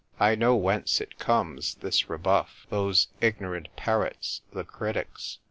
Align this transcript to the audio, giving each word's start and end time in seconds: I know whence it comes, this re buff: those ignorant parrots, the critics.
I 0.19 0.33
know 0.33 0.55
whence 0.55 0.99
it 0.99 1.19
comes, 1.19 1.75
this 1.75 2.09
re 2.09 2.17
buff: 2.17 2.65
those 2.71 3.09
ignorant 3.21 3.67
parrots, 3.75 4.41
the 4.51 4.63
critics. 4.63 5.37